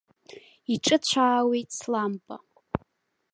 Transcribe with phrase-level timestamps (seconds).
[0.73, 2.35] Иҿыцәаауеит слампа.